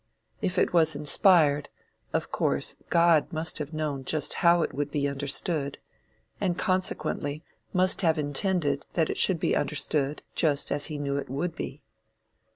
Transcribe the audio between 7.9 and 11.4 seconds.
have intended that it should be understood just as he knew it